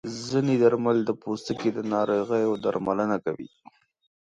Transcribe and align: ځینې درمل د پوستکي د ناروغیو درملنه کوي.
ځینې 0.27 0.53
درمل 0.63 0.97
د 1.05 1.09
پوستکي 1.21 1.69
د 1.73 1.79
ناروغیو 1.93 2.59
درملنه 2.63 3.17
کوي. 3.25 3.49